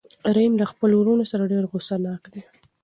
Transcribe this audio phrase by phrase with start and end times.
[0.35, 2.41] رحیم له خپل ورور نه ډېر غوسه ناک دی.